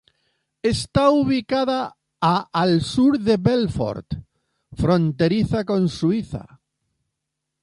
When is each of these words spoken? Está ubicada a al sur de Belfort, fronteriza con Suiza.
Está 0.69 1.11
ubicada 1.11 1.95
a 2.21 2.49
al 2.59 2.81
sur 2.81 3.19
de 3.19 3.37
Belfort, 3.37 4.15
fronteriza 4.73 5.63
con 5.63 5.87
Suiza. 5.89 6.59